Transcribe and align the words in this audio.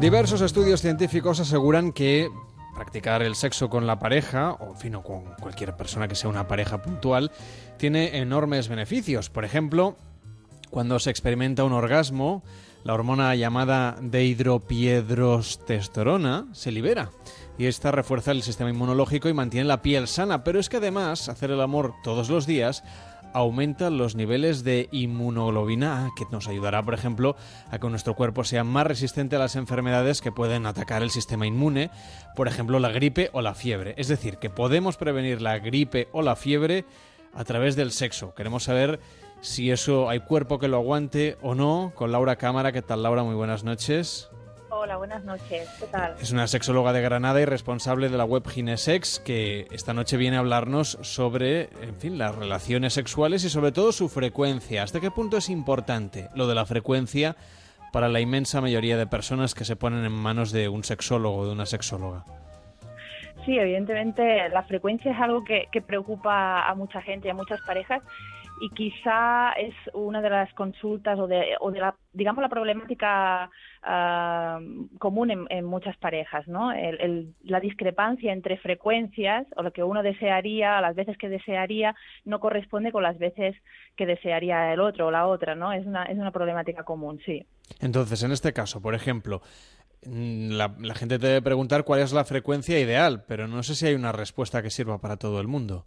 Diversos 0.00 0.40
estudios 0.40 0.80
científicos 0.80 1.40
aseguran 1.40 1.92
que 1.92 2.30
practicar 2.74 3.22
el 3.22 3.34
sexo 3.34 3.68
con 3.68 3.86
la 3.86 3.98
pareja, 3.98 4.52
o 4.52 4.70
en 4.70 4.76
fin, 4.76 4.94
o 4.94 5.02
con 5.02 5.24
cualquier 5.38 5.76
persona 5.76 6.08
que 6.08 6.14
sea 6.14 6.30
una 6.30 6.48
pareja 6.48 6.80
puntual, 6.80 7.30
tiene 7.76 8.16
enormes 8.16 8.68
beneficios. 8.68 9.28
Por 9.28 9.44
ejemplo, 9.44 9.98
cuando 10.70 10.98
se 11.00 11.10
experimenta 11.10 11.64
un 11.64 11.74
orgasmo, 11.74 12.42
la 12.82 12.94
hormona 12.94 13.34
llamada 13.34 13.94
dehidropiedrotestosterona 14.00 16.46
se 16.52 16.72
libera 16.72 17.10
y 17.58 17.66
esta 17.66 17.92
refuerza 17.92 18.30
el 18.30 18.40
sistema 18.40 18.70
inmunológico 18.70 19.28
y 19.28 19.34
mantiene 19.34 19.68
la 19.68 19.82
piel 19.82 20.08
sana. 20.08 20.44
Pero 20.44 20.58
es 20.58 20.70
que 20.70 20.78
además, 20.78 21.28
hacer 21.28 21.50
el 21.50 21.60
amor 21.60 21.92
todos 22.02 22.30
los 22.30 22.46
días 22.46 22.82
aumenta 23.32 23.90
los 23.90 24.14
niveles 24.14 24.64
de 24.64 24.88
inmunoglobina 24.92 26.06
A, 26.06 26.10
que 26.16 26.24
nos 26.30 26.48
ayudará, 26.48 26.84
por 26.84 26.94
ejemplo, 26.94 27.36
a 27.70 27.78
que 27.78 27.88
nuestro 27.88 28.14
cuerpo 28.14 28.44
sea 28.44 28.64
más 28.64 28.86
resistente 28.86 29.36
a 29.36 29.38
las 29.38 29.56
enfermedades 29.56 30.20
que 30.20 30.32
pueden 30.32 30.66
atacar 30.66 31.02
el 31.02 31.10
sistema 31.10 31.46
inmune, 31.46 31.90
por 32.36 32.48
ejemplo, 32.48 32.78
la 32.78 32.90
gripe 32.90 33.30
o 33.32 33.42
la 33.42 33.54
fiebre. 33.54 33.94
Es 33.96 34.08
decir, 34.08 34.38
que 34.38 34.50
podemos 34.50 34.96
prevenir 34.96 35.42
la 35.42 35.58
gripe 35.58 36.08
o 36.12 36.22
la 36.22 36.36
fiebre 36.36 36.84
a 37.34 37.44
través 37.44 37.76
del 37.76 37.92
sexo. 37.92 38.34
Queremos 38.34 38.64
saber 38.64 39.00
si 39.40 39.70
eso 39.70 40.08
hay 40.08 40.20
cuerpo 40.20 40.58
que 40.58 40.68
lo 40.68 40.76
aguante 40.76 41.36
o 41.42 41.54
no. 41.54 41.92
Con 41.94 42.12
Laura 42.12 42.36
Cámara, 42.36 42.72
¿qué 42.72 42.82
tal 42.82 43.02
Laura? 43.02 43.22
Muy 43.22 43.34
buenas 43.34 43.64
noches. 43.64 44.30
Hola, 44.82 44.96
buenas 44.96 45.24
noches. 45.24 45.68
¿Qué 45.78 45.84
tal? 45.88 46.14
Es 46.22 46.32
una 46.32 46.46
sexóloga 46.46 46.94
de 46.94 47.02
Granada 47.02 47.38
y 47.38 47.44
responsable 47.44 48.08
de 48.08 48.16
la 48.16 48.24
web 48.24 48.48
Ginesex 48.48 49.20
que 49.20 49.66
esta 49.72 49.92
noche 49.92 50.16
viene 50.16 50.38
a 50.38 50.40
hablarnos 50.40 50.96
sobre, 51.02 51.64
en 51.82 51.96
fin, 51.98 52.16
las 52.16 52.34
relaciones 52.34 52.94
sexuales 52.94 53.44
y 53.44 53.50
sobre 53.50 53.72
todo 53.72 53.92
su 53.92 54.08
frecuencia. 54.08 54.82
¿Hasta 54.82 54.98
qué 54.98 55.10
punto 55.10 55.36
es 55.36 55.50
importante 55.50 56.30
lo 56.34 56.46
de 56.46 56.54
la 56.54 56.64
frecuencia 56.64 57.36
para 57.92 58.08
la 58.08 58.20
inmensa 58.20 58.62
mayoría 58.62 58.96
de 58.96 59.06
personas 59.06 59.54
que 59.54 59.66
se 59.66 59.76
ponen 59.76 60.06
en 60.06 60.12
manos 60.12 60.50
de 60.50 60.70
un 60.70 60.82
sexólogo 60.82 61.36
o 61.36 61.46
de 61.46 61.52
una 61.52 61.66
sexóloga? 61.66 62.24
Sí, 63.44 63.58
evidentemente 63.58 64.48
la 64.48 64.62
frecuencia 64.62 65.12
es 65.12 65.20
algo 65.20 65.44
que, 65.44 65.68
que 65.70 65.82
preocupa 65.82 66.66
a 66.66 66.74
mucha 66.74 67.02
gente, 67.02 67.30
a 67.30 67.34
muchas 67.34 67.60
parejas 67.66 68.02
y 68.60 68.68
quizá 68.70 69.52
es 69.52 69.74
una 69.94 70.20
de 70.20 70.28
las 70.28 70.52
consultas 70.52 71.18
o 71.18 71.26
de, 71.26 71.56
o 71.60 71.70
de 71.70 71.80
la, 71.80 71.96
digamos, 72.12 72.42
la 72.42 72.50
problemática 72.50 73.50
ah, 73.82 74.60
común 74.98 75.46
en, 75.48 75.64
muchas 75.64 75.96
parejas, 75.96 76.46
¿no? 76.46 76.70
El, 76.70 77.34
la 77.42 77.58
discrepancia 77.58 78.32
entre 78.32 78.58
frecuencias 78.58 79.46
o 79.56 79.62
lo 79.62 79.72
que 79.72 79.82
uno 79.82 80.02
desearía, 80.02 80.80
las 80.82 80.94
veces 80.94 81.16
que 81.16 81.30
desearía, 81.30 81.94
no 82.26 82.38
corresponde 82.38 82.92
con 82.92 83.02
las 83.02 83.18
veces 83.18 83.56
que 83.96 84.04
desearía 84.04 84.74
el 84.74 84.80
otro 84.80 85.06
o 85.06 85.10
la 85.10 85.26
otra, 85.26 85.54
¿no? 85.54 85.72
Es 85.72 85.86
una, 85.86 86.04
es 86.04 86.18
una 86.18 86.30
problemática 86.30 86.84
común, 86.84 87.18
sí. 87.24 87.46
Entonces, 87.80 88.22
en 88.22 88.32
este 88.32 88.52
caso, 88.52 88.82
por 88.82 88.94
ejemplo, 88.94 89.40
mm, 90.04 90.50
la, 90.50 90.74
la 90.78 90.94
gente 90.94 91.18
te 91.18 91.28
debe 91.28 91.42
preguntar 91.42 91.84
cuál 91.84 92.00
es 92.00 92.12
la 92.12 92.26
frecuencia 92.26 92.78
ideal, 92.78 93.24
pero 93.26 93.48
no 93.48 93.62
sé 93.62 93.74
si 93.74 93.86
hay 93.86 93.94
una 93.94 94.12
respuesta 94.12 94.62
que 94.62 94.68
sirva 94.68 95.00
para 95.00 95.16
todo 95.16 95.40
el 95.40 95.48
mundo. 95.48 95.86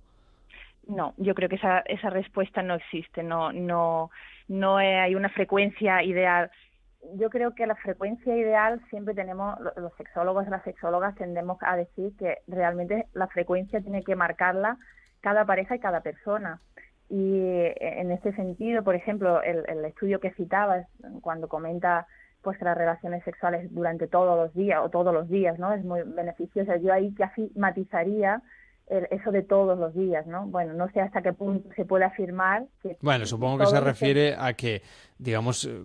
No, 0.87 1.13
yo 1.17 1.33
creo 1.33 1.49
que 1.49 1.55
esa, 1.55 1.79
esa 1.79 2.09
respuesta 2.09 2.61
no 2.61 2.75
existe, 2.75 3.23
no, 3.23 3.53
no, 3.53 4.11
no 4.47 4.77
hay 4.77 5.15
una 5.15 5.29
frecuencia 5.29 6.03
ideal. 6.03 6.51
Yo 7.15 7.29
creo 7.29 7.53
que 7.55 7.67
la 7.67 7.75
frecuencia 7.75 8.35
ideal 8.35 8.81
siempre 8.89 9.13
tenemos, 9.13 9.57
los 9.77 9.93
sexólogos 9.97 10.47
y 10.47 10.49
las 10.49 10.63
sexólogas 10.63 11.15
tendemos 11.15 11.57
a 11.61 11.75
decir 11.75 12.13
que 12.17 12.39
realmente 12.47 13.07
la 13.13 13.27
frecuencia 13.27 13.81
tiene 13.81 14.03
que 14.03 14.15
marcarla 14.15 14.77
cada 15.21 15.45
pareja 15.45 15.75
y 15.75 15.79
cada 15.79 16.01
persona. 16.01 16.61
Y 17.09 17.39
eh, 17.39 17.75
en 17.79 18.11
este 18.11 18.33
sentido, 18.33 18.83
por 18.83 18.95
ejemplo, 18.95 19.41
el, 19.41 19.63
el 19.67 19.85
estudio 19.85 20.19
que 20.19 20.31
citabas 20.31 20.87
cuando 21.21 21.47
comenta 21.47 22.07
pues 22.41 22.59
relaciones 22.59 23.23
sexuales 23.23 23.73
durante 23.73 24.07
todos 24.07 24.37
los 24.37 24.53
días 24.53 24.81
o 24.83 24.89
todos 24.89 25.13
los 25.13 25.29
días, 25.29 25.57
¿no? 25.57 25.73
Es 25.73 25.83
muy 25.83 26.01
beneficioso. 26.03 26.75
Yo 26.75 26.93
ahí 26.93 27.13
casi 27.13 27.49
matizaría 27.55 28.41
eso 28.87 29.31
de 29.31 29.43
todos 29.43 29.77
los 29.77 29.93
días, 29.93 30.27
¿no? 30.27 30.45
Bueno, 30.47 30.73
no 30.73 30.89
sé 30.91 31.01
hasta 31.01 31.21
qué 31.21 31.33
punto 31.33 31.69
se 31.75 31.85
puede 31.85 32.05
afirmar 32.05 32.65
que... 32.81 32.97
Bueno, 33.01 33.25
supongo 33.25 33.59
que 33.59 33.65
se 33.67 33.79
refiere 33.79 34.35
a 34.37 34.53
que, 34.53 34.81
digamos, 35.17 35.65
eh, 35.65 35.83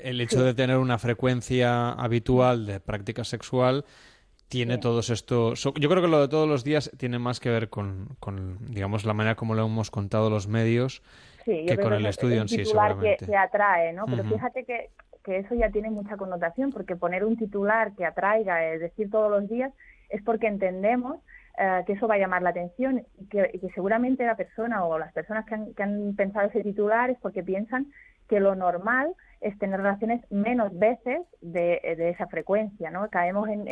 el 0.00 0.20
hecho 0.20 0.42
de 0.42 0.54
tener 0.54 0.78
una 0.78 0.98
frecuencia 0.98 1.90
habitual 1.90 2.66
de 2.66 2.80
práctica 2.80 3.24
sexual 3.24 3.84
tiene 4.48 4.78
todos 4.78 5.10
estos... 5.10 5.62
Yo 5.62 5.88
creo 5.88 6.02
que 6.02 6.08
lo 6.08 6.20
de 6.20 6.28
todos 6.28 6.48
los 6.48 6.64
días 6.64 6.90
tiene 6.96 7.18
más 7.18 7.40
que 7.40 7.50
ver 7.50 7.68
con, 7.68 8.16
con 8.18 8.58
digamos, 8.66 9.04
la 9.04 9.14
manera 9.14 9.36
como 9.36 9.54
lo 9.54 9.66
hemos 9.66 9.90
contado 9.90 10.30
los 10.30 10.48
medios 10.48 11.02
que 11.44 11.78
con 11.78 11.92
el 11.92 12.06
estudio 12.06 12.42
en 12.42 12.48
sí, 12.48 12.64
seguramente. 12.64 13.26
Que, 13.26 13.36
atrae, 13.36 13.92
¿no? 13.92 14.06
Pero 14.06 14.24
fíjate 14.24 14.64
que, 14.64 14.90
que 15.24 15.38
eso 15.38 15.54
ya 15.54 15.70
tiene 15.70 15.90
mucha 15.90 16.16
connotación, 16.16 16.72
porque 16.72 16.96
poner 16.96 17.24
un 17.24 17.36
titular 17.36 17.92
que 17.94 18.04
atraiga, 18.04 18.72
es 18.72 18.80
decir, 18.80 19.10
todos 19.10 19.30
los 19.30 19.48
días, 19.48 19.72
es 20.08 20.22
porque 20.22 20.46
entendemos 20.48 21.20
eh, 21.62 21.84
que 21.86 21.92
eso 21.92 22.08
va 22.08 22.14
a 22.14 22.18
llamar 22.18 22.40
la 22.40 22.50
atención 22.50 23.04
y 23.18 23.26
que, 23.26 23.60
seguramente 23.74 24.24
la 24.24 24.34
persona 24.34 24.82
o 24.82 24.98
las 24.98 25.12
personas 25.12 25.44
que 25.44 25.54
han, 25.54 25.74
que 25.74 25.82
han 25.82 26.16
pensado 26.16 26.48
ese 26.48 26.62
titular 26.62 27.10
es 27.10 27.18
porque 27.18 27.42
piensan 27.42 27.92
que 28.30 28.40
lo 28.40 28.54
normal 28.54 29.12
es 29.42 29.58
tener 29.58 29.78
relaciones 29.78 30.22
menos 30.30 30.78
veces 30.78 31.20
de, 31.42 31.80
esa 31.84 32.28
frecuencia, 32.28 32.90
¿no? 32.90 33.10
Caemos 33.10 33.46
en, 33.50 33.68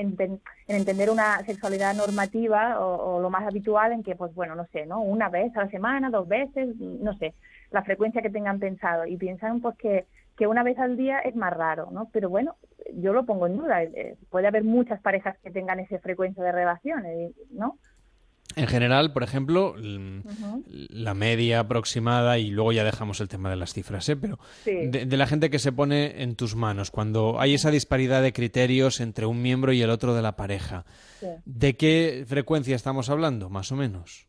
entender 0.66 1.08
una 1.08 1.38
sexualidad 1.46 1.94
normativa 1.94 2.78
o, 2.78 3.16
o, 3.16 3.20
lo 3.22 3.30
más 3.30 3.46
habitual 3.46 3.92
en 3.92 4.02
que, 4.02 4.16
pues 4.16 4.34
bueno, 4.34 4.54
no 4.54 4.66
sé, 4.66 4.84
¿no? 4.84 5.00
Una 5.00 5.30
vez 5.30 5.56
a 5.56 5.64
la 5.64 5.70
semana, 5.70 6.10
dos 6.10 6.28
veces, 6.28 6.76
no 6.76 7.14
sé, 7.14 7.32
la 7.70 7.84
frecuencia 7.84 8.20
que 8.20 8.28
tengan 8.28 8.58
pensado 8.58 9.06
y 9.06 9.16
piensan 9.16 9.62
pues 9.62 9.78
que 9.78 10.04
que 10.38 10.46
una 10.46 10.62
vez 10.62 10.78
al 10.78 10.96
día 10.96 11.18
es 11.18 11.34
más 11.34 11.52
raro, 11.52 11.90
¿no? 11.90 12.08
Pero 12.12 12.30
bueno, 12.30 12.54
yo 12.94 13.12
lo 13.12 13.26
pongo 13.26 13.48
en 13.48 13.56
duda. 13.56 13.82
Eh, 13.82 14.16
puede 14.30 14.46
haber 14.46 14.62
muchas 14.62 15.00
parejas 15.00 15.36
que 15.42 15.50
tengan 15.50 15.80
esa 15.80 15.98
frecuencia 15.98 16.42
de 16.44 16.52
relaciones, 16.52 17.32
¿no? 17.50 17.76
En 18.56 18.66
general, 18.66 19.12
por 19.12 19.22
ejemplo, 19.22 19.74
la 19.76 21.14
media 21.14 21.60
aproximada, 21.60 22.38
y 22.38 22.50
luego 22.50 22.72
ya 22.72 22.82
dejamos 22.82 23.20
el 23.20 23.28
tema 23.28 23.50
de 23.50 23.56
las 23.56 23.74
cifras, 23.74 24.08
¿eh? 24.08 24.16
pero 24.16 24.38
de, 24.64 25.16
la 25.16 25.26
gente 25.26 25.50
que 25.50 25.58
se 25.58 25.70
pone 25.70 26.22
en 26.22 26.34
tus 26.34 26.56
manos, 26.56 26.90
cuando 26.90 27.38
hay 27.38 27.54
esa 27.54 27.70
disparidad 27.70 28.22
de 28.22 28.32
criterios 28.32 29.00
entre 29.00 29.26
un 29.26 29.42
miembro 29.42 29.72
y 29.72 29.82
el 29.82 29.90
otro 29.90 30.14
de 30.14 30.22
la 30.22 30.34
pareja, 30.34 30.86
¿de 31.44 31.76
qué 31.76 32.24
frecuencia 32.26 32.74
estamos 32.74 33.10
hablando, 33.10 33.50
más 33.50 33.70
o 33.70 33.76
menos? 33.76 34.27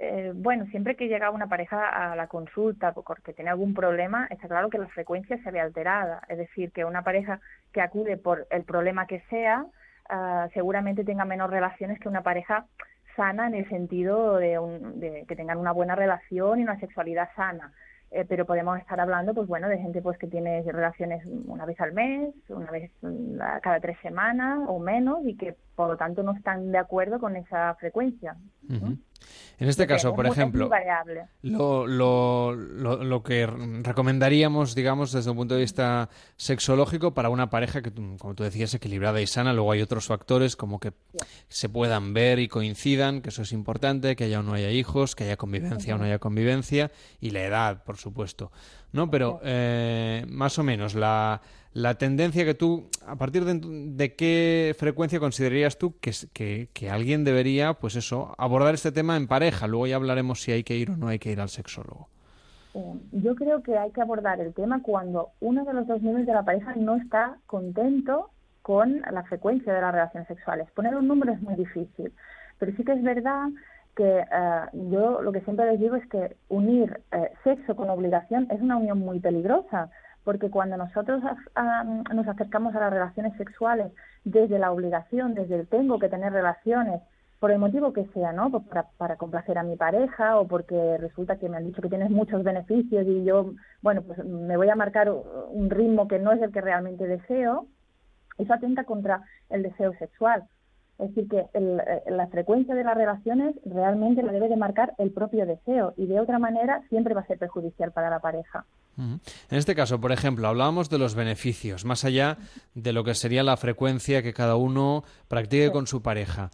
Eh, 0.00 0.32
bueno, 0.32 0.64
siempre 0.66 0.94
que 0.94 1.08
llega 1.08 1.32
una 1.32 1.48
pareja 1.48 1.88
a 1.88 2.14
la 2.14 2.28
consulta 2.28 2.92
porque 2.92 3.32
tiene 3.32 3.50
algún 3.50 3.74
problema, 3.74 4.28
está 4.30 4.46
claro 4.46 4.70
que 4.70 4.78
la 4.78 4.86
frecuencia 4.86 5.42
se 5.42 5.50
ve 5.50 5.60
alterada. 5.60 6.22
Es 6.28 6.38
decir, 6.38 6.70
que 6.70 6.84
una 6.84 7.02
pareja 7.02 7.40
que 7.72 7.80
acude 7.80 8.16
por 8.16 8.46
el 8.50 8.62
problema 8.62 9.08
que 9.08 9.20
sea, 9.28 9.66
ah, 10.08 10.48
seguramente 10.54 11.04
tenga 11.04 11.24
menos 11.24 11.50
relaciones 11.50 11.98
que 11.98 12.08
una 12.08 12.22
pareja 12.22 12.66
sana 13.16 13.48
en 13.48 13.54
el 13.56 13.68
sentido 13.68 14.36
de, 14.36 15.24
que 15.26 15.34
tengan 15.34 15.58
una 15.58 15.72
buena 15.72 15.96
relación 15.96 16.60
y 16.60 16.62
una 16.62 16.78
sexualidad 16.78 17.28
sana. 17.34 17.72
Eh, 18.12 18.24
pero 18.26 18.46
podemos 18.46 18.78
estar 18.78 19.00
hablando, 19.00 19.34
pues 19.34 19.48
bueno, 19.48 19.68
de 19.68 19.78
gente 19.78 20.00
pues 20.00 20.16
que 20.16 20.28
tiene 20.28 20.62
relaciones 20.62 21.26
una 21.26 21.66
vez 21.66 21.78
al 21.80 21.92
mes, 21.92 22.32
una 22.48 22.70
vez 22.70 22.90
cada 23.62 23.80
tres 23.80 23.98
semanas 24.00 24.60
o 24.66 24.78
menos 24.78 25.18
y 25.26 25.36
que 25.36 25.56
por 25.78 25.88
lo 25.88 25.96
tanto 25.96 26.24
no 26.24 26.32
están 26.32 26.72
de 26.72 26.78
acuerdo 26.78 27.20
con 27.20 27.36
esa 27.36 27.72
frecuencia. 27.76 28.34
En 28.68 29.68
este 29.68 29.86
caso, 29.86 30.12
por 30.12 30.26
ejemplo, 30.26 30.68
lo, 31.42 31.86
lo, 31.86 32.56
lo, 32.56 33.22
que 33.22 33.46
recomendaríamos, 33.46 34.74
digamos, 34.74 35.12
desde 35.12 35.30
un 35.30 35.36
punto 35.36 35.54
de 35.54 35.60
vista 35.60 36.08
sexológico 36.36 37.14
para 37.14 37.28
una 37.28 37.48
pareja 37.48 37.80
que, 37.80 37.92
como 37.92 38.34
tú 38.34 38.42
decías, 38.42 38.74
equilibrada 38.74 39.20
y 39.20 39.28
sana, 39.28 39.52
luego 39.52 39.70
hay 39.70 39.80
otros 39.80 40.08
factores 40.08 40.56
como 40.56 40.80
que 40.80 40.94
se 41.46 41.68
puedan 41.68 42.12
ver 42.12 42.40
y 42.40 42.48
coincidan, 42.48 43.22
que 43.22 43.28
eso 43.28 43.42
es 43.42 43.52
importante, 43.52 44.16
que 44.16 44.24
haya 44.24 44.40
o 44.40 44.42
no 44.42 44.54
haya 44.54 44.72
hijos, 44.72 45.14
que 45.14 45.24
haya 45.24 45.36
convivencia 45.36 45.94
o 45.94 45.98
no 45.98 46.06
haya 46.06 46.18
convivencia, 46.18 46.90
y 47.20 47.30
la 47.30 47.44
edad, 47.44 47.84
por 47.84 47.98
supuesto. 47.98 48.50
¿no? 48.90 49.08
Pero 49.10 49.40
eh, 49.44 50.24
más 50.28 50.58
o 50.58 50.64
menos 50.64 50.96
la, 50.96 51.40
la 51.72 51.96
tendencia 51.96 52.44
que 52.44 52.54
tú, 52.54 52.88
a 53.06 53.16
partir 53.16 53.44
de, 53.44 54.14
qué 54.16 54.74
frecuencia 54.78 55.20
considerarías 55.20 55.78
tú 55.78 55.94
que, 56.00 56.68
que, 56.72 56.90
alguien 56.90 57.24
debería, 57.24 57.74
pues 57.74 57.96
eso, 57.96 58.34
abordar 58.38 58.74
este 58.74 58.92
tema 58.92 59.16
en 59.16 59.28
pareja. 59.28 59.66
Luego 59.66 59.86
ya 59.86 59.96
hablaremos 59.96 60.42
si 60.42 60.52
hay 60.52 60.64
que 60.64 60.76
ir 60.76 60.90
o 60.90 60.96
no 60.96 61.08
hay 61.08 61.18
que 61.18 61.30
ir 61.30 61.40
al 61.40 61.48
sexólogo. 61.48 62.08
Eh, 62.74 62.94
yo 63.12 63.34
creo 63.34 63.62
que 63.62 63.76
hay 63.76 63.90
que 63.92 64.00
abordar 64.00 64.40
el 64.40 64.54
tema 64.54 64.82
cuando 64.82 65.30
uno 65.40 65.64
de 65.64 65.72
los 65.74 65.86
dos 65.86 66.00
miembros 66.02 66.26
de 66.26 66.32
la 66.32 66.44
pareja 66.44 66.74
no 66.76 66.96
está 66.96 67.38
contento 67.46 68.30
con 68.62 69.00
la 69.00 69.22
frecuencia 69.24 69.72
de 69.72 69.80
las 69.80 69.92
relaciones 69.92 70.28
sexuales. 70.28 70.70
Poner 70.72 70.94
un 70.94 71.08
número 71.08 71.32
es 71.32 71.40
muy 71.40 71.54
difícil, 71.54 72.12
pero 72.58 72.72
sí 72.76 72.84
que 72.84 72.92
es 72.92 73.02
verdad 73.02 73.48
que 73.96 74.20
eh, 74.20 74.60
yo 74.90 75.22
lo 75.22 75.32
que 75.32 75.40
siempre 75.40 75.66
les 75.70 75.80
digo 75.80 75.96
es 75.96 76.06
que 76.08 76.36
unir 76.48 77.00
eh, 77.12 77.32
sexo 77.44 77.74
con 77.74 77.90
obligación 77.90 78.46
es 78.50 78.60
una 78.60 78.76
unión 78.76 79.00
muy 79.00 79.20
peligrosa, 79.20 79.90
porque 80.24 80.50
cuando 80.50 80.76
nosotros 80.76 81.22
nos 82.14 82.28
acercamos 82.28 82.74
a 82.74 82.80
las 82.80 82.92
relaciones 82.92 83.36
sexuales 83.36 83.92
desde 84.24 84.58
la 84.58 84.72
obligación, 84.72 85.34
desde 85.34 85.56
el 85.56 85.68
tengo 85.68 85.98
que 85.98 86.08
tener 86.08 86.32
relaciones, 86.32 87.00
por 87.40 87.52
el 87.52 87.58
motivo 87.58 87.92
que 87.92 88.06
sea, 88.06 88.32
¿no? 88.32 88.50
Pues 88.50 88.64
para, 88.64 88.88
para 88.96 89.16
complacer 89.16 89.58
a 89.58 89.62
mi 89.62 89.76
pareja 89.76 90.38
o 90.38 90.48
porque 90.48 90.98
resulta 90.98 91.36
que 91.36 91.48
me 91.48 91.56
han 91.56 91.66
dicho 91.66 91.80
que 91.80 91.88
tienes 91.88 92.10
muchos 92.10 92.42
beneficios 92.42 93.06
y 93.06 93.24
yo, 93.24 93.52
bueno, 93.80 94.02
pues 94.02 94.24
me 94.24 94.56
voy 94.56 94.68
a 94.68 94.74
marcar 94.74 95.10
un 95.10 95.70
ritmo 95.70 96.08
que 96.08 96.18
no 96.18 96.32
es 96.32 96.42
el 96.42 96.52
que 96.52 96.60
realmente 96.60 97.06
deseo, 97.06 97.66
Eso 98.38 98.52
atenta 98.52 98.84
contra 98.84 99.22
el 99.50 99.62
deseo 99.62 99.92
sexual. 99.98 100.44
Es 100.98 101.14
decir, 101.14 101.28
que 101.28 101.46
eh, 101.54 102.02
la 102.08 102.26
frecuencia 102.26 102.74
de 102.74 102.82
las 102.82 102.96
relaciones 102.96 103.54
realmente 103.64 104.22
la 104.22 104.32
debe 104.32 104.48
de 104.48 104.56
marcar 104.56 104.94
el 104.98 105.12
propio 105.12 105.46
deseo 105.46 105.94
y 105.96 106.06
de 106.06 106.18
otra 106.18 106.40
manera 106.40 106.82
siempre 106.88 107.14
va 107.14 107.20
a 107.20 107.26
ser 107.26 107.38
perjudicial 107.38 107.92
para 107.92 108.10
la 108.10 108.18
pareja. 108.18 108.64
En 108.98 109.58
este 109.58 109.74
caso, 109.74 110.00
por 110.00 110.12
ejemplo, 110.12 110.48
hablábamos 110.48 110.90
de 110.90 110.98
los 110.98 111.14
beneficios, 111.14 111.84
más 111.84 112.04
allá 112.04 112.36
de 112.74 112.92
lo 112.92 113.04
que 113.04 113.14
sería 113.14 113.42
la 113.44 113.56
frecuencia 113.56 114.22
que 114.22 114.32
cada 114.32 114.56
uno 114.56 115.04
practique 115.28 115.70
con 115.70 115.86
su 115.86 116.02
pareja. 116.02 116.50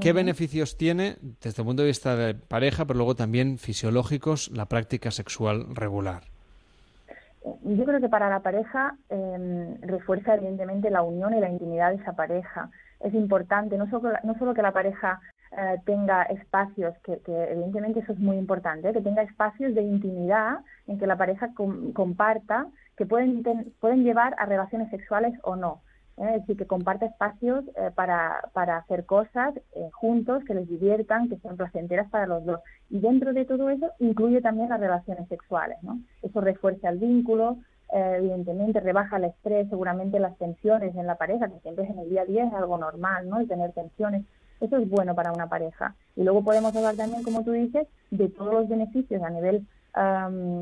¿Qué 0.00 0.12
beneficios 0.12 0.76
tiene 0.76 1.16
desde 1.40 1.62
el 1.62 1.66
punto 1.66 1.82
de 1.82 1.88
vista 1.88 2.14
de 2.14 2.34
pareja, 2.34 2.84
pero 2.84 2.98
luego 2.98 3.16
también 3.16 3.58
fisiológicos, 3.58 4.50
la 4.52 4.66
práctica 4.66 5.10
sexual 5.10 5.74
regular? 5.74 6.22
Yo 7.64 7.84
creo 7.84 8.00
que 8.00 8.08
para 8.08 8.28
la 8.28 8.40
pareja 8.40 8.96
em, 9.08 9.80
refuerza 9.80 10.34
evidentemente 10.34 10.90
la 10.90 11.02
unión 11.02 11.34
y 11.34 11.40
la 11.40 11.48
intimidad 11.48 11.90
de 11.90 11.96
esa 11.96 12.12
pareja 12.12 12.70
es 13.00 13.14
importante, 13.14 13.76
no 13.76 13.88
solo, 13.90 14.10
no 14.22 14.38
solo 14.38 14.54
que 14.54 14.62
la 14.62 14.72
pareja 14.72 15.20
eh, 15.56 15.78
tenga 15.84 16.22
espacios, 16.24 16.94
que, 17.04 17.20
evidentemente 17.26 18.00
eso 18.00 18.12
es 18.12 18.18
muy 18.18 18.36
importante, 18.36 18.92
que 18.92 19.00
tenga 19.00 19.22
espacios 19.22 19.74
de 19.74 19.82
intimidad 19.82 20.58
en 20.86 20.98
que 20.98 21.06
la 21.06 21.16
pareja 21.16 21.50
comparta, 21.94 22.66
que 22.96 23.06
pueden, 23.06 23.42
pueden 23.80 24.04
llevar 24.04 24.34
a 24.38 24.46
relaciones 24.46 24.90
sexuales 24.90 25.38
o 25.42 25.56
no. 25.56 25.80
¿eh? 26.18 26.34
Es 26.34 26.40
decir, 26.42 26.56
que 26.56 26.66
comparta 26.66 27.06
espacios 27.06 27.64
eh, 27.76 27.90
para, 27.94 28.50
para 28.52 28.76
hacer 28.76 29.06
cosas 29.06 29.54
juntos, 29.92 30.44
que 30.44 30.54
les 30.54 30.68
diviertan, 30.68 31.28
que 31.28 31.38
sean 31.38 31.56
placenteras 31.56 32.10
para 32.10 32.26
los 32.26 32.44
dos. 32.44 32.60
Y 32.90 33.00
dentro 33.00 33.32
de 33.32 33.44
todo 33.44 33.70
eso 33.70 33.90
incluye 33.98 34.40
también 34.40 34.68
las 34.68 34.80
relaciones 34.80 35.28
sexuales. 35.28 35.78
¿no? 35.82 35.98
Eso 36.22 36.40
refuerza 36.40 36.88
el 36.90 36.98
vínculo, 36.98 37.58
eh, 37.92 38.16
evidentemente 38.18 38.80
rebaja 38.80 39.16
el 39.16 39.24
estrés, 39.24 39.68
seguramente 39.70 40.18
las 40.18 40.36
tensiones 40.36 40.94
en 40.94 41.06
la 41.06 41.14
pareja, 41.14 41.48
que 41.48 41.58
siempre 41.60 41.86
en 41.86 41.98
el 41.98 42.10
día 42.10 42.22
a 42.22 42.26
día 42.26 42.44
es 42.44 42.52
algo 42.52 42.76
normal, 42.76 43.28
¿no? 43.28 43.46
Tener 43.46 43.72
tensiones. 43.72 44.26
Eso 44.60 44.76
es 44.76 44.88
bueno 44.88 45.14
para 45.14 45.32
una 45.32 45.48
pareja. 45.48 45.94
Y 46.16 46.24
luego 46.24 46.42
podemos 46.42 46.74
hablar 46.74 46.96
también, 46.96 47.22
como 47.22 47.44
tú 47.44 47.52
dices, 47.52 47.86
de 48.10 48.28
todos 48.28 48.52
los 48.52 48.68
beneficios 48.68 49.22
a 49.22 49.30
nivel 49.30 49.66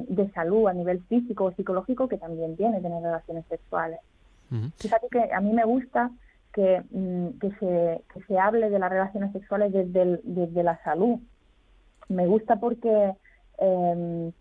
de 0.09 0.31
salud, 0.31 0.67
a 0.69 0.73
nivel 0.73 1.03
físico 1.03 1.45
o 1.45 1.53
psicológico 1.53 2.09
que 2.09 2.17
también 2.17 2.57
tiene 2.57 2.81
tener 2.81 3.03
relaciones 3.03 3.45
sexuales. 3.49 4.01
Fíjate 4.79 5.09
que 5.11 5.33
a 5.33 5.41
mí 5.41 5.53
me 5.53 5.65
gusta 5.65 6.11
que, 6.53 6.83
mm, 6.91 7.39
que, 7.39 7.51
se, 7.59 8.03
que 8.15 8.23
se 8.27 8.39
hable 8.39 8.71
de 8.71 8.79
las 8.79 8.91
relaciones 8.91 9.33
sexuales 9.33 9.73
desde, 9.73 10.21
desde 10.23 10.63
la 10.63 10.83
salud. 10.85 11.19
Me 12.09 12.27
gusta 12.27 12.57
porque 12.57 13.15
eh, 13.59 14.33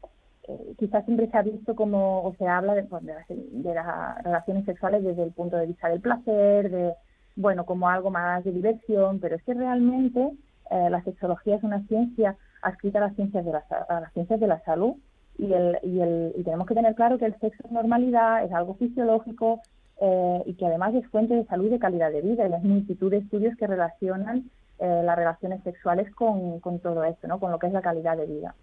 eh, 0.47 0.73
quizás 0.77 1.03
siempre 1.05 1.29
se 1.29 1.37
ha 1.37 1.41
visto 1.41 1.75
como, 1.75 2.23
o 2.23 2.35
se 2.35 2.47
habla 2.47 2.75
pues, 2.87 3.03
de, 3.03 3.13
de, 3.27 3.73
las, 3.73 4.23
relaciones 4.23 4.65
sexuales 4.65 5.03
desde 5.03 5.23
el 5.23 5.31
punto 5.31 5.57
de 5.57 5.65
vista 5.65 5.89
del 5.89 6.01
placer, 6.01 6.69
de, 6.69 6.93
bueno, 7.35 7.65
como 7.65 7.89
algo 7.89 8.11
más 8.11 8.43
de 8.43 8.51
diversión, 8.51 9.19
pero 9.19 9.35
es 9.35 9.43
que 9.43 9.53
realmente 9.53 10.31
eh, 10.71 10.89
la 10.89 11.03
sexología 11.03 11.55
es 11.55 11.63
una 11.63 11.85
ciencia 11.87 12.35
adscrita 12.61 12.99
a 12.99 13.07
las 13.07 13.15
ciencias 13.15 13.45
de 13.45 13.51
la, 13.51 13.63
a 13.89 13.99
las 14.01 14.13
ciencias 14.13 14.39
de 14.39 14.47
la 14.47 14.59
salud 14.63 14.95
y, 15.37 15.53
el, 15.53 15.77
y, 15.83 15.99
el, 15.99 16.33
y 16.37 16.43
tenemos 16.43 16.67
que 16.67 16.73
tener 16.73 16.95
claro 16.95 17.17
que 17.17 17.25
el 17.25 17.37
sexo 17.39 17.63
es 17.65 17.71
normalidad, 17.71 18.43
es 18.43 18.51
algo 18.51 18.75
fisiológico 18.75 19.61
eh, 20.01 20.43
y 20.45 20.53
que 20.55 20.65
además 20.65 20.95
es 20.95 21.07
fuente 21.07 21.35
de 21.35 21.45
salud 21.45 21.67
y 21.67 21.69
de 21.69 21.79
calidad 21.79 22.11
de 22.11 22.21
vida. 22.21 22.47
Y 22.47 22.53
hay 22.53 22.63
multitud 22.63 23.11
de 23.11 23.17
estudios 23.17 23.55
que 23.57 23.67
relacionan 23.67 24.49
las 24.77 25.15
relaciones 25.15 25.63
sexuales 25.63 26.13
con, 26.15 26.59
con 26.59 26.79
todo 26.79 27.05
esto, 27.05 27.29
¿no? 27.29 27.39
con 27.39 27.49
lo 27.49 27.59
que 27.59 27.67
es 27.67 27.71
la 27.71 27.81
calidad 27.81 28.17
de 28.17 28.25
vida 28.25 28.53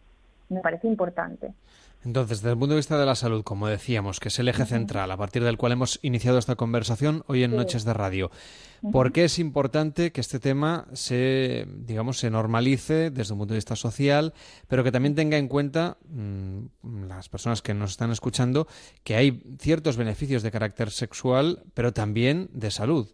me 0.53 0.61
parece 0.61 0.87
importante. 0.87 1.55
Entonces, 2.05 2.41
desde 2.41 2.53
el 2.53 2.59
punto 2.59 2.75
de 2.75 2.79
vista 2.79 2.99
de 2.99 3.07
la 3.07 3.15
salud, 3.15 3.45
como 3.45 3.69
decíamos, 3.69 4.19
que 4.19 4.29
es 4.29 4.39
el 4.41 4.49
eje 4.49 4.65
central 4.65 5.11
a 5.11 5.17
partir 5.17 5.45
del 5.45 5.57
cual 5.57 5.73
hemos 5.73 6.01
iniciado 6.03 6.39
esta 6.39 6.57
conversación 6.57 7.23
hoy 7.29 7.45
en 7.45 7.55
Noches 7.55 7.85
de 7.85 7.95
Radio, 7.95 8.33
¿por 8.91 9.13
qué 9.13 9.25
es 9.25 9.39
importante 9.39 10.11
que 10.11 10.21
este 10.21 10.41
tema 10.41 10.87
se, 10.95 11.65
digamos, 11.69 12.19
se 12.19 12.29
normalice 12.29 13.11
desde 13.11 13.35
un 13.35 13.39
punto 13.39 13.55
de 13.55 13.59
vista 13.59 13.77
social, 13.77 14.33
pero 14.67 14.83
que 14.83 14.91
también 14.91 15.15
tenga 15.15 15.37
en 15.37 15.47
cuenta 15.47 15.97
mm, 16.09 17.07
las 17.07 17.29
personas 17.29 17.63
que 17.63 17.73
nos 17.73 17.93
están 17.93 18.11
escuchando 18.11 18.67
que 19.05 19.15
hay 19.15 19.41
ciertos 19.61 19.97
beneficios 19.97 20.43
de 20.43 20.51
carácter 20.51 20.91
sexual, 20.91 21.61
pero 21.75 21.93
también 21.93 22.49
de 22.53 22.73
salud? 22.73 23.09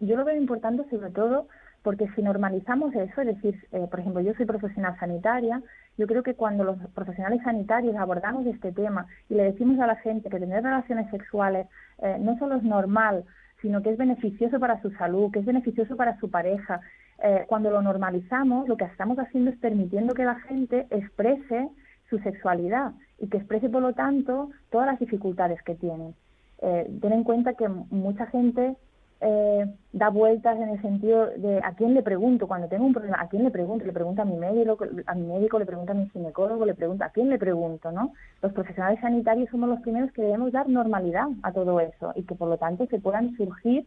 Yo 0.00 0.16
lo 0.16 0.24
veo 0.24 0.36
importante 0.36 0.82
sobre 0.90 1.10
todo 1.10 1.46
porque 1.84 2.08
si 2.16 2.22
normalizamos 2.22 2.94
eso, 2.94 3.20
es 3.20 3.26
decir, 3.26 3.68
eh, 3.70 3.86
por 3.90 4.00
ejemplo, 4.00 4.22
yo 4.22 4.32
soy 4.34 4.46
profesional 4.46 4.98
sanitaria, 4.98 5.62
yo 5.96 6.06
creo 6.06 6.22
que 6.22 6.34
cuando 6.34 6.64
los 6.64 6.78
profesionales 6.94 7.40
sanitarios 7.44 7.96
abordamos 7.96 8.46
este 8.46 8.72
tema 8.72 9.06
y 9.28 9.34
le 9.34 9.44
decimos 9.44 9.78
a 9.80 9.86
la 9.86 9.96
gente 9.96 10.28
que 10.28 10.40
tener 10.40 10.62
relaciones 10.62 11.10
sexuales 11.10 11.68
eh, 11.98 12.16
no 12.20 12.36
solo 12.38 12.56
es 12.56 12.62
normal, 12.62 13.24
sino 13.62 13.82
que 13.82 13.90
es 13.90 13.98
beneficioso 13.98 14.58
para 14.58 14.80
su 14.82 14.90
salud, 14.92 15.30
que 15.30 15.38
es 15.38 15.44
beneficioso 15.44 15.96
para 15.96 16.18
su 16.18 16.30
pareja, 16.30 16.80
eh, 17.22 17.44
cuando 17.46 17.70
lo 17.70 17.80
normalizamos, 17.80 18.68
lo 18.68 18.76
que 18.76 18.84
estamos 18.84 19.18
haciendo 19.18 19.50
es 19.50 19.58
permitiendo 19.58 20.14
que 20.14 20.24
la 20.24 20.34
gente 20.40 20.86
exprese 20.90 21.68
su 22.10 22.18
sexualidad 22.18 22.92
y 23.18 23.28
que 23.28 23.38
exprese, 23.38 23.68
por 23.70 23.82
lo 23.82 23.94
tanto, 23.94 24.50
todas 24.70 24.86
las 24.86 24.98
dificultades 24.98 25.62
que 25.62 25.74
tiene. 25.74 26.14
ten 26.60 27.12
en 27.12 27.24
cuenta 27.24 27.54
que 27.54 27.68
mucha 27.68 28.26
gente 28.26 28.76
eh, 29.20 29.66
da 29.92 30.10
vueltas 30.10 30.56
en 30.58 30.68
el 30.70 30.82
sentido 30.82 31.26
de 31.36 31.60
a 31.62 31.74
quién 31.74 31.94
le 31.94 32.02
pregunto 32.02 32.46
cuando 32.46 32.68
tengo 32.68 32.84
un 32.84 32.92
problema, 32.92 33.20
a 33.20 33.28
quién 33.28 33.44
le 33.44 33.50
pregunto, 33.50 33.84
le 33.84 33.92
pregunto 33.92 34.22
a 34.22 34.24
mi 34.24 34.36
médico, 34.36 34.84
a 35.06 35.14
mi 35.14 35.26
médico, 35.26 35.58
le 35.58 35.66
pregunto 35.66 35.92
a 35.92 35.94
mi 35.94 36.08
ginecólogo, 36.10 36.66
le 36.66 36.74
pregunto 36.74 37.04
a 37.04 37.10
quién 37.10 37.30
le 37.30 37.38
pregunto, 37.38 37.92
¿no? 37.92 38.12
Los 38.42 38.52
profesionales 38.52 39.00
sanitarios 39.00 39.48
somos 39.50 39.68
los 39.68 39.80
primeros 39.80 40.12
que 40.12 40.22
debemos 40.22 40.52
dar 40.52 40.68
normalidad 40.68 41.26
a 41.42 41.52
todo 41.52 41.80
eso 41.80 42.12
y 42.16 42.24
que 42.24 42.34
por 42.34 42.48
lo 42.48 42.58
tanto 42.58 42.86
se 42.86 42.98
puedan 42.98 43.36
surgir, 43.36 43.86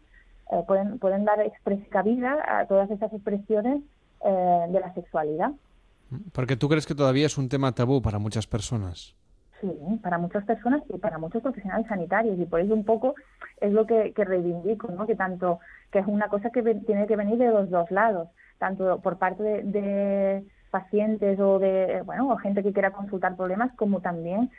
eh, 0.52 0.64
pueden, 0.66 0.98
pueden 0.98 1.26
dar 1.26 1.40
cabida 1.90 2.38
a 2.48 2.66
todas 2.66 2.90
esas 2.90 3.12
expresiones 3.14 3.84
eh, 4.26 4.66
de 4.70 4.80
la 4.80 4.94
sexualidad. 4.94 5.52
Porque 6.32 6.56
tú 6.56 6.70
crees 6.70 6.88
que 6.88 6.96
todavía 6.96 7.26
es 7.26 7.38
un 7.38 7.50
tema 7.50 7.74
tabú 7.74 8.02
para 8.02 8.18
muchas 8.18 8.48
personas. 8.48 9.16
Sí, 9.60 9.72
para 10.04 10.20
muchas 10.20 10.46
personas 10.46 10.84
y 10.90 11.00
para 11.00 11.18
muchos 11.18 11.42
profesionales 11.42 11.88
sanitarios 11.88 12.38
y 12.38 12.46
por 12.46 12.60
eso 12.60 12.74
un 12.76 12.84
poco 12.84 13.16
es 13.60 13.72
lo 13.72 13.88
que, 13.88 14.14
reivindico, 14.16 14.88
¿no? 14.92 15.08
Que 15.08 15.16
tanto 15.16 15.60
que 15.92 16.00
es 16.00 16.08
una 16.08 16.28
cosa 16.28 16.52
que 16.52 16.62
tiene 16.62 17.08
que 17.08 17.16
venir 17.16 17.40
de 17.40 17.48
los 17.48 17.70
dos 17.72 17.90
lados, 17.90 18.30
tanto 18.60 19.00
por 19.00 19.18
parte 19.18 19.42
de, 19.64 20.44
pacientes 20.70 21.40
o 21.40 21.60
de 21.60 22.02
bueno 22.06 22.30
o 22.30 22.38
gente 22.38 22.62
que 22.62 22.74
quiera 22.74 22.92
consultar 22.92 23.38
problemas 23.38 23.72
como 23.78 24.02
también 24.02 24.52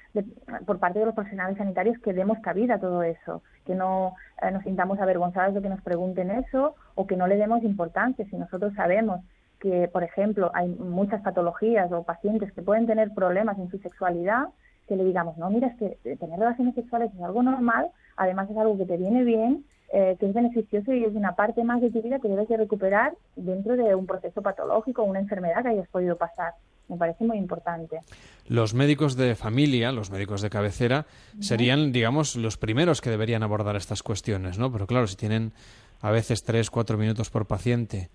por 0.64 0.78
parte 0.78 0.99
de 0.99 1.04
los 1.04 1.14
profesionales 1.14 1.58
sanitarios 1.58 1.99
que 1.99 2.14
demos 2.14 2.38
cabida 2.38 2.76
a 2.76 2.80
todo 2.80 3.02
eso 3.02 3.42
que 3.66 3.75
no 3.75 4.14
eh, 4.40 4.50
nos 4.50 4.62
sintamos 4.64 4.99
avergonzados 5.00 5.54
de 5.54 5.61
que 5.61 5.68
nos 5.68 5.82
pregunten 5.82 6.30
eso 6.30 6.75
o 6.94 7.06
que 7.06 7.14
no 7.14 7.26
le 7.26 7.37
demos 7.37 7.62
importancia 7.62 8.25
si 8.25 8.37
nosotros 8.37 8.73
sabemos 8.75 9.20
que 9.61 9.87
por 9.88 10.02
ejemplo 10.02 10.50
hay 10.54 10.68
muchas 10.68 11.20
patologías 11.20 11.92
o 11.92 12.04
pacientes 12.04 12.52
que 12.52 12.62
pueden 12.62 12.87
tener 12.87 13.12
problemas 13.12 13.58
en 13.58 13.70
su 13.70 13.76
sexualidad 13.76 14.46
que 14.88 14.97
le 14.97 15.04
digamos, 15.04 15.37
no, 15.37 15.50
mira, 15.50 15.68
es 15.68 15.76
que 15.76 16.16
tener 16.16 16.38
relaciones 16.38 16.75
sexuales 16.75 17.12
es 17.14 17.23
algo 17.23 17.42
normal, 17.42 17.90
además 18.16 18.50
es 18.50 18.57
algo 18.57 18.76
que 18.76 18.87
te 18.87 18.97
viene 18.97 19.23
bien, 19.25 19.64
eh, 19.92 20.16
que 20.21 20.26
es 20.26 20.35
beneficioso 20.35 20.92
y 20.92 21.04
es 21.04 21.14
una 21.14 21.35
parte 21.35 21.64
más 21.64 21.80
de 21.80 21.90
tu 21.90 22.02
vida 22.02 22.18
que 22.18 22.28
debes 22.28 22.49
de 22.49 22.57
recuperar 22.57 23.14
dentro 23.37 23.76
de 23.76 23.95
un 23.95 24.07
proceso 24.07 24.42
patológico 24.42 25.02
una 25.02 25.18
enfermedad 25.18 25.62
que 25.62 25.68
hayas 25.68 25.88
podido 25.88 26.16
pasar. 26.16 26.52
Me 26.88 26.97
parece 26.97 27.25
muy 27.25 27.38
importante. 27.38 28.00
Los 28.47 28.75
médicos 28.75 29.16
de 29.16 29.35
familia, 29.35 29.92
los 29.92 30.11
médicos 30.11 30.40
de 30.40 30.50
cabecera, 30.50 31.07
serían, 31.40 31.92
digamos, 31.92 32.35
los 32.37 32.57
primeros 32.57 33.00
que 33.00 33.11
deberían 33.11 33.42
abordar 33.42 33.76
estas 33.76 34.02
cuestiones, 34.02 34.59
¿no? 34.59 34.73
Pero 34.73 34.87
claro, 34.87 35.07
si 35.07 35.16
tienen 35.16 35.52
a 36.00 36.11
veces 36.11 36.42
tres, 36.45 36.71
cuatro 36.71 36.97
minutos 36.97 37.28
por 37.30 37.47
paciente, 37.47 38.11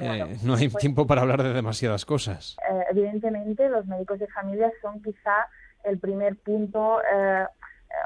eh, 0.00 0.36
no 0.44 0.54
hay 0.54 0.68
pues 0.68 0.80
tiempo 0.80 1.06
para 1.06 1.22
hablar 1.22 1.42
de 1.42 1.52
demasiadas 1.52 2.04
cosas. 2.04 2.56
Eh, 2.68 2.84
evidentemente, 2.90 3.68
los 3.68 3.86
médicos 3.86 4.18
de 4.18 4.26
familia 4.28 4.72
son 4.80 5.00
quizá 5.02 5.46
el 5.84 5.98
primer 5.98 6.36
punto 6.36 7.00
eh, 7.02 7.46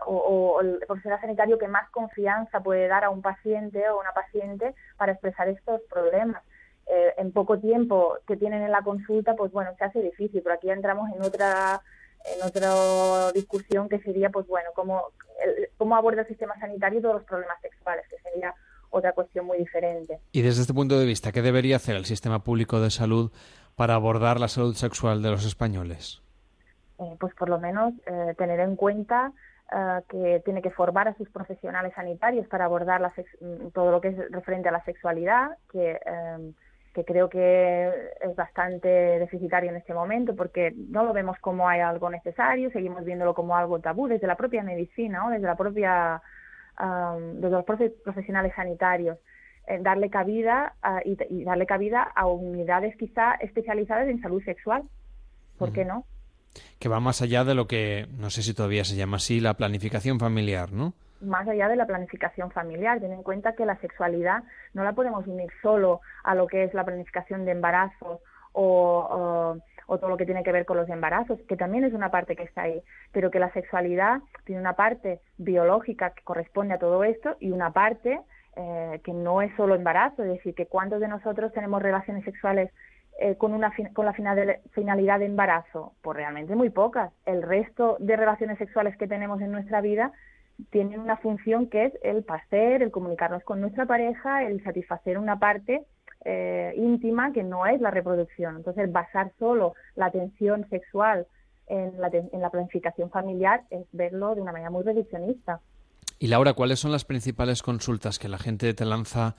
o, 0.06 0.60
el 0.60 0.78
profesional 0.86 1.20
sanitario 1.20 1.58
que 1.58 1.68
más 1.68 1.88
confianza 1.90 2.60
puede 2.60 2.88
dar 2.88 3.04
a 3.04 3.10
un 3.10 3.22
paciente 3.22 3.88
o 3.88 4.00
una 4.00 4.12
paciente 4.12 4.74
para 4.96 5.12
expresar 5.12 5.48
estos 5.48 5.80
problemas. 5.90 6.42
Eh, 6.88 7.14
en 7.18 7.32
poco 7.32 7.58
tiempo 7.58 8.16
que 8.28 8.36
tienen 8.36 8.62
en 8.62 8.70
la 8.70 8.82
consulta, 8.82 9.34
pues 9.34 9.50
bueno, 9.50 9.72
se 9.76 9.84
hace 9.84 10.00
difícil, 10.00 10.40
pero 10.42 10.54
aquí 10.54 10.70
entramos 10.70 11.10
en 11.12 11.22
otra 11.22 11.80
en 12.24 12.42
otra 12.42 13.32
discusión 13.32 13.88
que 13.88 14.00
sería, 14.00 14.30
pues 14.30 14.46
bueno, 14.48 14.70
cómo, 14.74 15.12
cómo 15.76 15.96
aborda 15.96 16.22
el 16.22 16.28
sistema 16.28 16.58
sanitario 16.58 17.00
todos 17.00 17.16
los 17.16 17.24
problemas 17.24 17.60
sexuales, 17.60 18.04
que 18.08 18.18
sería 18.18 18.52
otra 18.90 19.12
cuestión 19.12 19.46
muy 19.46 19.58
diferente. 19.58 20.18
Y 20.32 20.42
desde 20.42 20.62
este 20.62 20.74
punto 20.74 20.98
de 20.98 21.06
vista, 21.06 21.32
¿qué 21.32 21.42
debería 21.42 21.76
hacer 21.76 21.96
el 21.96 22.04
sistema 22.04 22.42
público 22.42 22.80
de 22.80 22.90
salud 22.90 23.30
para 23.74 23.94
abordar 23.94 24.40
la 24.40 24.48
salud 24.48 24.74
sexual 24.74 25.22
de 25.22 25.30
los 25.30 25.44
españoles? 25.44 26.22
Eh, 26.98 27.16
pues 27.20 27.34
por 27.34 27.50
lo 27.50 27.58
menos 27.58 27.92
eh, 28.06 28.34
tener 28.38 28.58
en 28.60 28.74
cuenta 28.74 29.32
eh, 29.70 30.00
que 30.08 30.40
tiene 30.46 30.62
que 30.62 30.70
formar 30.70 31.08
a 31.08 31.14
sus 31.14 31.28
profesionales 31.28 31.92
sanitarios 31.94 32.46
para 32.48 32.64
abordar 32.64 33.02
mm, 33.02 33.68
todo 33.74 33.90
lo 33.90 34.00
que 34.00 34.08
es 34.08 34.30
referente 34.30 34.70
a 34.70 34.72
la 34.72 34.82
sexualidad, 34.84 35.58
que, 35.70 36.00
em, 36.06 36.54
que 36.94 37.04
creo 37.04 37.28
que 37.28 37.92
es 38.22 38.34
bastante 38.34 38.88
deficitario 38.88 39.68
en 39.68 39.76
este 39.76 39.92
momento 39.92 40.34
porque 40.34 40.72
no 40.74 41.04
lo 41.04 41.12
vemos 41.12 41.38
como 41.40 41.68
hay 41.68 41.80
algo 41.80 42.08
necesario, 42.08 42.70
seguimos 42.70 43.04
viéndolo 43.04 43.34
como 43.34 43.54
algo 43.56 43.78
tabú 43.80 44.08
desde 44.08 44.26
la 44.26 44.36
propia 44.36 44.62
medicina, 44.62 45.26
o 45.26 45.30
desde 45.30 45.46
la 45.46 45.56
propia 45.56 46.22
de 46.78 47.50
los 47.50 47.64
profesionales 47.64 48.52
sanitarios. 48.54 49.18
Darle 49.80 50.10
cabida 50.10 50.74
y, 51.04 51.44
darle 51.44 51.66
cabida 51.66 52.02
a 52.02 52.26
unidades 52.26 52.94
quizá 52.96 53.34
especializadas 53.36 54.08
en 54.08 54.20
salud 54.20 54.42
sexual. 54.44 54.82
¿Por 55.58 55.72
qué 55.72 55.86
no? 55.86 56.04
Que 56.78 56.88
va 56.88 57.00
más 57.00 57.22
allá 57.22 57.44
de 57.44 57.54
lo 57.54 57.66
que, 57.66 58.06
no 58.18 58.30
sé 58.30 58.42
si 58.42 58.54
todavía 58.54 58.84
se 58.84 58.96
llama 58.96 59.16
así, 59.16 59.40
la 59.40 59.54
planificación 59.54 60.18
familiar, 60.18 60.72
¿no? 60.72 60.92
Más 61.20 61.48
allá 61.48 61.68
de 61.68 61.76
la 61.76 61.86
planificación 61.86 62.50
familiar. 62.50 63.00
Ten 63.00 63.12
en 63.12 63.22
cuenta 63.22 63.54
que 63.54 63.64
la 63.64 63.76
sexualidad 63.80 64.42
no 64.74 64.84
la 64.84 64.92
podemos 64.92 65.26
unir 65.26 65.50
solo 65.62 66.00
a 66.24 66.34
lo 66.34 66.46
que 66.46 66.64
es 66.64 66.74
la 66.74 66.84
planificación 66.84 67.44
de 67.44 67.52
embarazos 67.52 68.20
o, 68.52 69.56
todo 69.86 70.08
lo 70.08 70.16
que 70.16 70.24
tiene 70.26 70.42
que 70.42 70.52
ver 70.52 70.66
con 70.66 70.76
los 70.76 70.88
embarazos, 70.88 71.38
que 71.48 71.56
también 71.56 71.84
es 71.84 71.92
una 71.92 72.10
parte 72.10 72.36
que 72.36 72.42
está 72.42 72.62
ahí, 72.62 72.82
pero 73.12 73.30
que 73.30 73.38
la 73.38 73.52
sexualidad 73.52 74.20
tiene 74.44 74.60
una 74.60 74.74
parte 74.74 75.20
biológica 75.38 76.10
que 76.10 76.22
corresponde 76.22 76.74
a 76.74 76.78
todo 76.78 77.04
esto 77.04 77.36
y 77.38 77.50
una 77.50 77.72
parte 77.72 78.20
eh, 78.56 79.00
que 79.04 79.12
no 79.12 79.42
es 79.42 79.54
solo 79.56 79.74
embarazo, 79.74 80.22
es 80.24 80.30
decir, 80.30 80.54
que 80.54 80.66
cuántos 80.66 81.00
de 81.00 81.08
nosotros 81.08 81.52
tenemos 81.52 81.82
relaciones 81.82 82.24
sexuales 82.24 82.70
eh, 83.18 83.36
con, 83.36 83.52
una 83.52 83.72
con 83.94 84.04
la 84.04 84.12
finalidad 84.12 85.18
de 85.18 85.26
embarazo, 85.26 85.94
pues 86.02 86.16
realmente 86.16 86.54
muy 86.54 86.70
pocas. 86.70 87.12
El 87.24 87.42
resto 87.42 87.96
de 87.98 88.16
relaciones 88.16 88.58
sexuales 88.58 88.96
que 88.96 89.08
tenemos 89.08 89.40
en 89.40 89.52
nuestra 89.52 89.80
vida 89.80 90.12
tienen 90.70 91.00
una 91.00 91.16
función 91.16 91.68
que 91.68 91.86
es 91.86 91.92
el 92.02 92.24
placer, 92.24 92.82
el 92.82 92.90
comunicarnos 92.90 93.42
con 93.44 93.60
nuestra 93.60 93.86
pareja, 93.86 94.44
el 94.44 94.62
satisfacer 94.62 95.18
una 95.18 95.38
parte 95.38 95.84
eh, 96.24 96.74
íntima 96.76 97.32
que 97.32 97.42
no 97.42 97.66
es 97.66 97.80
la 97.80 97.90
reproducción. 97.90 98.56
Entonces, 98.56 98.90
basar 98.90 99.32
solo 99.38 99.74
la 99.94 100.06
atención 100.06 100.68
sexual 100.68 101.26
en 101.68 102.00
la, 102.00 102.08
en 102.08 102.40
la 102.40 102.50
planificación 102.50 103.10
familiar 103.10 103.62
es 103.70 103.86
verlo 103.92 104.34
de 104.34 104.42
una 104.42 104.52
manera 104.52 104.70
muy 104.70 104.82
reduccionista. 104.82 105.60
Y 106.18 106.28
Laura, 106.28 106.54
¿cuáles 106.54 106.80
son 106.80 106.92
las 106.92 107.04
principales 107.04 107.62
consultas 107.62 108.18
que 108.18 108.28
la 108.28 108.38
gente 108.38 108.72
te 108.74 108.84
lanza, 108.84 109.36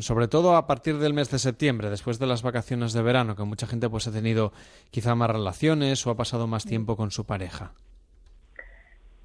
sobre 0.00 0.28
todo 0.28 0.56
a 0.56 0.66
partir 0.66 0.98
del 0.98 1.12
mes 1.12 1.30
de 1.30 1.38
septiembre, 1.38 1.90
después 1.90 2.18
de 2.18 2.26
las 2.26 2.42
vacaciones 2.42 2.92
de 2.92 3.02
verano, 3.02 3.34
que 3.34 3.42
mucha 3.42 3.66
gente 3.66 3.88
pues 3.88 4.06
ha 4.06 4.12
tenido 4.12 4.52
quizá 4.90 5.14
más 5.14 5.30
relaciones 5.30 6.06
o 6.06 6.10
ha 6.10 6.16
pasado 6.16 6.46
más 6.46 6.64
tiempo 6.64 6.96
con 6.96 7.10
su 7.10 7.26
pareja? 7.26 7.72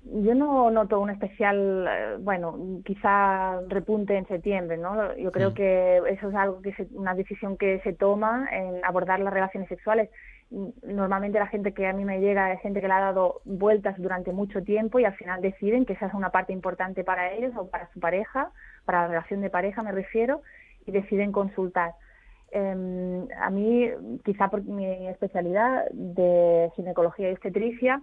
Yo 0.04 0.34
no 0.34 0.72
noto 0.72 1.00
un 1.00 1.12
especial, 1.12 1.88
eh, 1.88 2.18
bueno, 2.20 2.82
quizá 2.84 3.62
repunte 3.68 4.18
en 4.18 4.28
septiembre, 4.28 4.78
¿no? 4.78 5.16
Yo 5.16 5.32
creo 5.32 5.52
mm. 5.52 5.54
que 5.54 5.98
eso 6.10 6.30
es 6.30 6.36
algo 6.36 6.62
que 6.62 6.70
es 6.70 6.78
una 6.94 7.14
decisión 7.14 7.56
que 7.56 7.80
se 7.82 7.94
toma 7.94 8.50
en 8.52 8.84
abordar 8.84 9.20
las 9.20 9.34
relaciones 9.34 9.70
sexuales 9.70 10.10
normalmente 10.52 11.40
la 11.40 11.48
gente 11.48 11.74
que 11.74 11.88
a 11.88 11.94
mí 11.94 12.04
me 12.04 12.20
llega 12.20 12.52
es 12.52 12.62
gente 12.62 12.82
que 12.82 12.88
le 12.88 12.94
ha 12.94 13.00
dado 13.00 13.42
vueltas 13.46 13.96
durante 13.98 14.34
mucho 14.34 14.62
tiempo 14.64 15.00
y 15.00 15.06
al 15.06 15.16
final 15.16 15.42
deciden 15.42 15.86
que 15.86 15.94
esa 15.94 16.08
es 16.08 16.14
una 16.14 16.30
parte 16.30 16.52
importante 16.52 17.04
para 17.04 17.32
ellos 17.32 17.54
o 17.56 17.70
para 17.70 17.90
su 17.94 18.00
pareja, 18.00 18.52
para 18.86 19.04
la 19.04 19.08
relación 19.08 19.42
de 19.42 19.50
pareja 19.50 19.82
me 19.82 19.92
refiero, 19.92 20.42
y 20.86 20.92
deciden 20.92 21.32
consultar. 21.32 21.94
Em, 22.52 23.28
a 23.40 23.50
mí, 23.50 23.90
quizá 24.26 24.50
por 24.50 24.64
mi 24.64 25.08
especialidad 25.08 25.86
de 25.92 26.70
ginecología 26.76 27.30
y 27.30 27.34
obstetricia, 27.34 28.02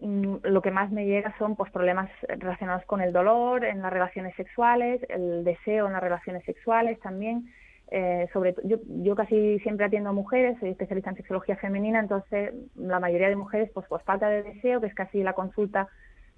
mm, 0.00 0.36
lo 0.42 0.60
que 0.60 0.70
más 0.70 0.90
me 0.90 1.06
llega 1.06 1.34
son 1.38 1.56
pues 1.56 1.72
problemas 1.72 2.10
relacionados 2.28 2.84
con 2.84 3.00
el 3.00 3.14
dolor 3.14 3.64
en 3.64 3.80
las 3.80 3.90
relaciones 3.90 4.34
sexuales, 4.36 5.00
el 5.08 5.44
deseo 5.44 5.86
en 5.86 5.94
las 5.94 6.02
relaciones 6.02 6.44
sexuales 6.44 7.00
también, 7.00 7.46
eh, 7.88 8.28
sobre 8.32 8.54
yo, 8.64 8.78
yo 8.88 9.14
casi 9.14 9.58
siempre 9.60 9.86
atiendo 9.86 10.10
a 10.10 10.12
mujeres, 10.12 10.58
soy 10.58 10.70
especialista 10.70 11.10
en 11.10 11.16
sexología 11.16 11.56
femenina, 11.56 12.00
entonces 12.00 12.52
la 12.74 12.98
mayoría 12.98 13.28
de 13.28 13.36
mujeres 13.36 13.70
pues, 13.72 13.86
pues 13.88 14.02
falta 14.02 14.28
de 14.28 14.42
deseo, 14.42 14.80
que 14.80 14.88
es 14.88 14.94
casi 14.94 15.22
la 15.22 15.34
consulta 15.34 15.88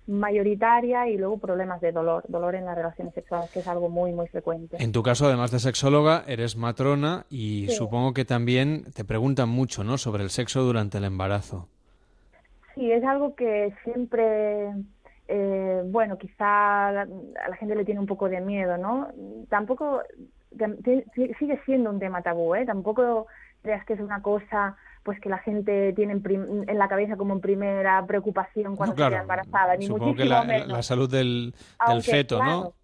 mayoritaria 0.08 1.06
y 1.08 1.18
luego 1.18 1.38
problemas 1.38 1.80
de 1.80 1.92
dolor, 1.92 2.24
dolor 2.28 2.54
en 2.54 2.64
las 2.64 2.74
relaciones 2.74 3.12
sexuales, 3.14 3.50
que 3.50 3.60
es 3.60 3.68
algo 3.68 3.90
muy, 3.90 4.12
muy 4.12 4.26
frecuente. 4.28 4.78
En 4.80 4.90
tu 4.90 5.02
caso, 5.02 5.26
además 5.26 5.50
de 5.50 5.58
sexóloga, 5.58 6.24
eres 6.26 6.56
matrona 6.56 7.26
y 7.28 7.68
supongo 7.68 8.14
que 8.14 8.24
también 8.24 8.84
te 8.94 9.04
preguntan 9.04 9.50
mucho, 9.50 9.84
¿no?, 9.84 9.98
sobre 9.98 10.22
el 10.22 10.30
sexo 10.30 10.62
durante 10.62 10.96
el 10.98 11.04
embarazo. 11.04 11.68
Sí, 12.74 12.90
es 12.90 13.04
algo 13.04 13.34
que 13.34 13.74
siempre, 13.84 14.72
eh, 15.28 15.82
bueno, 15.84 16.16
quizá 16.16 16.88
a 16.88 16.92
la 16.92 17.56
gente 17.58 17.74
le 17.74 17.84
tiene 17.84 18.00
un 18.00 18.06
poco 18.06 18.30
de 18.30 18.40
miedo, 18.40 18.78
¿no? 18.78 19.08
Tampoco 19.50 20.00
sigue 21.38 21.60
siendo 21.64 21.90
un 21.90 21.98
tema 21.98 22.22
tabú, 22.22 22.54
¿eh? 22.54 22.66
Tampoco 22.66 23.26
creas 23.62 23.84
que 23.84 23.94
es 23.94 24.00
una 24.00 24.22
cosa 24.22 24.76
pues 25.02 25.20
que 25.20 25.30
la 25.30 25.38
gente 25.38 25.94
tiene 25.94 26.20
en, 26.22 26.78
la 26.78 26.86
cabeza 26.86 27.16
como 27.16 27.32
en 27.32 27.40
primera 27.40 28.04
preocupación 28.06 28.76
cuando 28.76 28.94
se 28.94 29.08
queda 29.08 29.22
embarazada, 29.22 29.74
ni 29.76 29.86
Supongo 29.86 30.14
que 30.14 30.26
la, 30.26 30.82
salud 30.82 31.10
del, 31.10 31.54
feto, 32.02 32.44
¿no? 32.44 32.74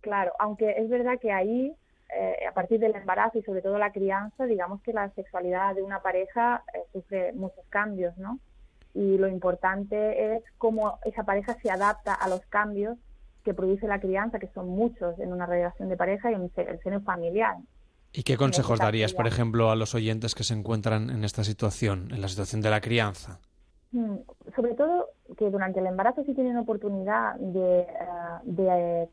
Claro, 0.00 0.32
aunque 0.38 0.70
es 0.78 0.88
verdad 0.88 1.18
que 1.20 1.32
ahí, 1.32 1.74
eh, 2.16 2.46
a 2.48 2.52
partir 2.52 2.78
del 2.78 2.94
embarazo 2.94 3.38
y 3.38 3.42
sobre 3.42 3.62
todo 3.62 3.78
la 3.78 3.90
crianza, 3.90 4.46
digamos 4.46 4.80
que 4.82 4.92
la 4.92 5.10
sexualidad 5.10 5.74
de 5.74 5.82
una 5.82 6.02
pareja 6.02 6.62
eh, 6.72 6.84
sufre 6.92 7.32
muchos 7.32 7.64
cambios, 7.68 8.16
¿no? 8.16 8.38
Y 8.94 9.18
lo 9.18 9.26
importante 9.26 10.36
es 10.36 10.44
cómo 10.58 11.00
esa 11.04 11.24
pareja 11.24 11.54
se 11.62 11.70
adapta 11.70 12.14
a 12.14 12.28
los 12.28 12.42
cambios 12.46 12.96
que 13.44 13.54
produce 13.54 13.86
la 13.86 14.00
crianza, 14.00 14.38
que 14.38 14.48
son 14.48 14.68
muchos 14.68 15.18
en 15.18 15.32
una 15.32 15.46
relación 15.46 15.88
de 15.88 15.96
pareja 15.96 16.30
y 16.30 16.34
en 16.34 16.50
el 16.56 16.80
seno 16.82 17.00
familiar. 17.00 17.56
¿Y 18.12 18.24
qué 18.24 18.36
consejos 18.36 18.78
darías, 18.78 19.14
por 19.14 19.26
ejemplo, 19.26 19.70
a 19.70 19.76
los 19.76 19.94
oyentes 19.94 20.34
que 20.34 20.44
se 20.44 20.54
encuentran 20.54 21.08
en 21.10 21.24
esta 21.24 21.44
situación, 21.44 22.08
en 22.12 22.20
la 22.20 22.28
situación 22.28 22.60
de 22.60 22.70
la 22.70 22.80
crianza? 22.80 23.40
Mm, 23.92 24.16
sobre 24.54 24.74
todo 24.74 25.08
que 25.38 25.50
durante 25.50 25.80
el 25.80 25.86
embarazo 25.86 26.22
sí 26.24 26.34
tienen 26.34 26.56
oportunidad 26.58 27.36
de, 27.36 27.80
eh, 27.80 27.86
de 28.44 29.08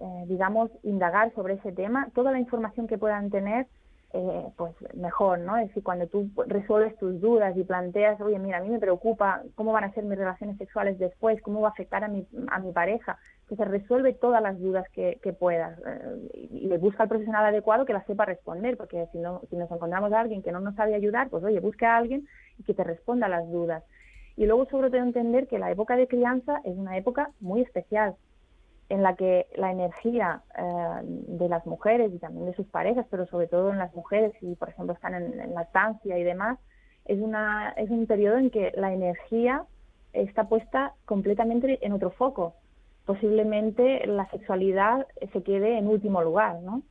eh, 0.00 0.24
digamos, 0.26 0.70
indagar 0.82 1.32
sobre 1.34 1.54
ese 1.54 1.72
tema. 1.72 2.08
Toda 2.14 2.32
la 2.32 2.40
información 2.40 2.88
que 2.88 2.98
puedan 2.98 3.30
tener 3.30 3.66
eh, 4.12 4.46
pues 4.56 4.72
mejor, 4.94 5.40
¿no? 5.40 5.56
Es 5.56 5.68
decir, 5.68 5.82
cuando 5.82 6.06
tú 6.06 6.30
resuelves 6.46 6.96
tus 6.98 7.20
dudas 7.20 7.56
y 7.56 7.64
planteas, 7.64 8.20
oye, 8.20 8.38
mira, 8.38 8.58
a 8.58 8.60
mí 8.60 8.68
me 8.68 8.78
preocupa 8.78 9.42
cómo 9.56 9.72
van 9.72 9.84
a 9.84 9.92
ser 9.92 10.04
mis 10.04 10.18
relaciones 10.18 10.56
sexuales 10.56 10.98
después, 10.98 11.42
cómo 11.42 11.60
va 11.60 11.68
a 11.68 11.72
afectar 11.72 12.04
a 12.04 12.08
mi, 12.08 12.26
a 12.48 12.60
mi 12.60 12.72
pareja, 12.72 13.18
se 13.56 13.64
resuelve 13.64 14.12
todas 14.12 14.42
las 14.42 14.58
dudas 14.58 14.88
que, 14.90 15.18
que 15.22 15.32
puedas 15.32 15.78
eh, 15.86 16.48
y, 16.50 16.66
le 16.66 16.78
busca 16.78 17.02
al 17.02 17.08
profesional 17.08 17.44
adecuado 17.46 17.84
que 17.84 17.92
las 17.92 18.06
sepa 18.06 18.24
responder, 18.24 18.76
porque 18.76 19.06
si, 19.12 19.18
no, 19.18 19.42
si 19.50 19.56
nos 19.56 19.70
encontramos 19.70 20.12
a 20.12 20.20
alguien 20.20 20.42
que 20.42 20.52
no 20.52 20.60
nos 20.60 20.74
sabe 20.74 20.94
ayudar, 20.94 21.28
pues 21.28 21.44
oye, 21.44 21.60
busca 21.60 21.94
a 21.94 21.98
alguien 21.98 22.26
y 22.58 22.64
que 22.64 22.74
te 22.74 22.84
responda 22.84 23.28
las 23.28 23.48
dudas. 23.50 23.82
Y 24.36 24.46
luego 24.46 24.66
sobre 24.66 24.90
todo 24.90 25.00
entender 25.00 25.46
que 25.46 25.58
la 25.58 25.70
época 25.70 25.96
de 25.96 26.08
crianza 26.08 26.60
es 26.64 26.76
una 26.76 26.96
época 26.96 27.30
muy 27.40 27.60
especial, 27.60 28.16
en 28.88 29.02
la 29.02 29.14
que 29.14 29.46
la 29.56 29.70
energía 29.70 30.42
eh, 30.58 31.00
de 31.02 31.48
las 31.48 31.64
mujeres 31.66 32.12
y 32.12 32.18
también 32.18 32.46
de 32.46 32.54
sus 32.54 32.66
parejas, 32.66 33.06
pero 33.10 33.26
sobre 33.26 33.46
todo 33.46 33.70
en 33.70 33.78
las 33.78 33.94
mujeres, 33.94 34.32
si 34.40 34.54
por 34.56 34.68
ejemplo 34.68 34.94
están 34.94 35.14
en, 35.14 35.40
en 35.40 35.54
lactancia 35.54 36.18
y 36.18 36.24
demás, 36.24 36.58
es, 37.04 37.18
una, 37.18 37.70
es 37.76 37.90
un 37.90 38.06
periodo 38.06 38.38
en 38.38 38.50
que 38.50 38.72
la 38.76 38.92
energía 38.92 39.64
está 40.12 40.48
puesta 40.48 40.94
completamente 41.04 41.84
en 41.84 41.92
otro 41.92 42.10
foco. 42.10 42.54
Posiblemente 43.06 44.06
la 44.06 44.28
sexualidad 44.30 45.06
se 45.32 45.42
quede 45.42 45.78
en 45.78 45.88
último 45.88 46.22
lugar, 46.22 46.60
¿no? 46.62 46.82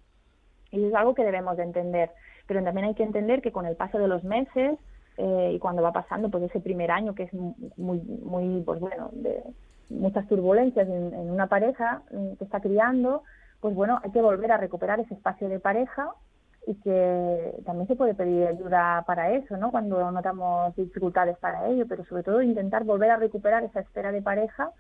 Y 0.72 0.86
es 0.86 0.94
algo 0.94 1.16
que 1.16 1.24
debemos 1.24 1.58
de 1.58 1.64
entender. 1.64 2.12
Pero 2.48 2.64
también 2.64 2.88
hay 2.88 2.96
que 2.96 3.04
entender 3.04 3.42
que 3.42 3.52
con 3.52 3.66
el 3.66 3.76
paso 3.76 3.98
de 3.98 4.08
los 4.08 4.24
meses 4.24 4.78
eh, 5.18 5.52
y 5.56 5.60
cuando 5.60 5.82
va 5.82 5.92
pasando 5.92 6.30
pues 6.30 6.44
ese 6.44 6.60
primer 6.60 6.92
año 6.92 7.14
que 7.14 7.24
es 7.24 7.34
muy, 7.34 8.00
muy 8.00 8.62
pues 8.62 8.80
bueno, 8.80 9.10
de, 9.14 9.44
muchas 9.90 10.28
turbulencias 10.28 10.88
en, 10.88 11.30
una 11.32 11.48
pareja 11.48 12.02
mm, 12.12 12.34
que 12.34 12.44
está 12.44 12.60
criando, 12.60 13.24
pues 13.60 13.76
bueno, 13.76 14.00
hay 14.04 14.12
que 14.12 14.22
volver 14.22 14.52
a 14.52 14.58
recuperar 14.58 15.00
ese 15.00 15.14
espacio 15.14 15.50
de 15.50 15.60
pareja 15.60 16.10
y 16.66 16.76
que 16.76 17.56
también 17.66 17.88
se 17.88 17.96
puede 17.96 18.16
pedir 18.16 18.48
ayuda 18.48 19.04
para 19.06 19.32
eso, 19.32 19.58
¿no? 19.58 19.72
Cuando 19.72 20.12
notamos 20.12 20.76
dificultades 20.76 21.38
para 21.38 21.68
ello, 21.68 21.86
pero 21.88 22.06
sobre 22.06 22.24
todo 22.24 22.42
intentar 22.42 22.84
volver 22.84 23.12
a 23.12 23.18
recuperar 23.18 23.64
esa 23.64 23.82
esfera 23.82 24.12
de 24.12 24.22
pareja 24.22 24.72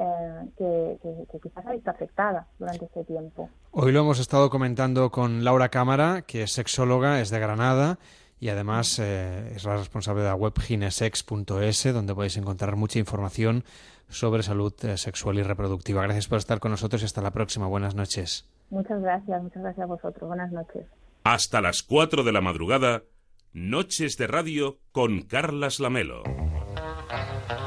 eh, 0.00 0.48
que, 0.56 0.98
que, 1.30 1.40
quizás 1.40 1.66
ha 1.66 1.72
visto 1.72 1.90
afectada 1.90 2.46
durante 2.58 2.86
este 2.86 3.04
tiempo. 3.04 3.50
Hoy 3.72 3.92
lo 3.92 4.00
hemos 4.00 4.18
estado 4.18 4.48
comentando 4.48 5.10
con 5.10 5.44
Laura 5.44 5.68
Cámara, 5.68 6.22
que 6.22 6.44
es 6.44 6.52
sexóloga, 6.52 7.20
es 7.20 7.28
de 7.28 7.38
Granada 7.38 7.98
y 8.38 8.48
además 8.48 8.98
eh, 8.98 9.52
es 9.54 9.64
la 9.64 9.76
responsable 9.76 10.22
de 10.22 10.28
la 10.28 10.34
web 10.34 10.58
ginesex.es, 10.58 11.92
donde 11.92 12.14
podéis 12.14 12.38
encontrar 12.38 12.76
mucha 12.76 12.98
información 12.98 13.64
sobre 14.08 14.42
salud 14.42 14.72
eh, 14.84 14.96
sexual 14.96 15.38
y 15.38 15.42
reproductiva. 15.42 16.02
Gracias 16.02 16.28
por 16.28 16.38
estar 16.38 16.58
con 16.60 16.70
nosotros 16.70 17.02
y 17.02 17.04
hasta 17.04 17.20
la 17.20 17.32
próxima. 17.32 17.66
Buenas 17.66 17.94
noches. 17.94 18.48
Muchas 18.70 19.02
gracias, 19.02 19.42
muchas 19.42 19.62
gracias 19.62 19.84
a 19.84 19.86
vosotros. 19.86 20.28
Buenas 20.28 20.50
noches. 20.50 20.86
Hasta 21.24 21.60
las 21.60 21.82
4 21.82 22.24
de 22.24 22.32
la 22.32 22.40
madrugada, 22.40 23.02
Noches 23.52 24.16
de 24.16 24.26
Radio 24.26 24.78
con 24.92 25.22
Carlas 25.22 25.80
Lamelo. 25.80 26.22